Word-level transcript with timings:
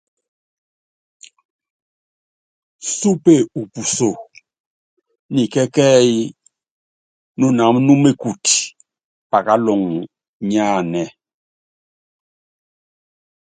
Súpe 2.95 3.33
u 3.59 3.61
puso 3.71 4.09
ni 5.33 5.43
kɛ́kɛ́yí 5.53 6.17
kánɛ 7.39 7.63
umekuci 7.93 8.57
pákaluŋɔ 9.31 9.91
nyánanɛ́. 10.49 11.05